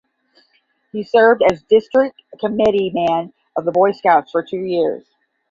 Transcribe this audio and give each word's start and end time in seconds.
He 0.91 1.03
served 1.03 1.43
as 1.43 1.61
district 1.61 2.23
committeeman 2.39 3.33
of 3.55 3.65
the 3.65 3.71
Boy 3.71 3.91
Scouts 3.91 4.31
for 4.31 4.41
two 4.41 4.61
years. 4.65 5.05